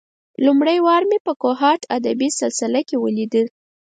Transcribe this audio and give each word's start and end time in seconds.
لومړۍ 0.45 0.77
وار 0.85 1.03
مې 1.09 1.17
په 1.25 1.33
کوهاټ 1.41 1.81
ادبي 1.97 2.29
سلسله 2.39 2.79
کې 2.87 2.95
ولېده. 3.03 3.43